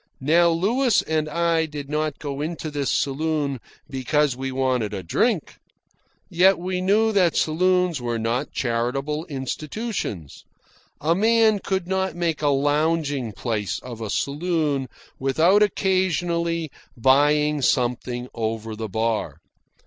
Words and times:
Now 0.19 0.49
Louis 0.49 1.03
and 1.03 1.29
I 1.29 1.67
did 1.67 1.87
not 1.87 2.17
go 2.17 2.41
into 2.41 2.71
this 2.71 2.89
saloon 2.89 3.59
because 3.87 4.35
we 4.35 4.51
wanted 4.51 4.95
a 4.95 5.03
drink. 5.03 5.57
Yet 6.27 6.57
we 6.57 6.81
knew 6.81 7.11
that 7.11 7.37
saloons 7.37 8.01
were 8.01 8.17
not 8.17 8.51
charitable 8.51 9.27
institutions. 9.27 10.43
A 11.01 11.13
man 11.13 11.59
could 11.59 11.87
not 11.87 12.15
make 12.15 12.41
a 12.41 12.47
lounging 12.47 13.31
place 13.33 13.77
of 13.81 14.01
a 14.01 14.09
saloon 14.09 14.89
without 15.19 15.61
occasionally 15.61 16.71
buying 16.97 17.61
something 17.61 18.27
over 18.33 18.75
the 18.75 18.89
bar. 18.89 19.37